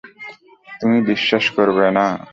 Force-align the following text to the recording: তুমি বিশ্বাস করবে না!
তুমি 0.79 0.97
বিশ্বাস 1.09 1.45
করবে 1.57 1.85
না! 1.97 2.05